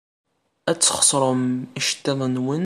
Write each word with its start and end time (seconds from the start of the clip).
Ad 0.69 0.77
tesxeṣrem 0.77 1.43
iceḍḍiḍen-nwen. 1.79 2.59